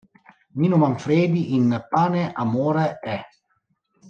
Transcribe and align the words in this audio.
Nino 0.55 0.77
Manfredi 0.77 1.53
in 1.53 1.79
"Pane, 1.87 2.31
amore 2.33 2.97
e..." 3.03 3.23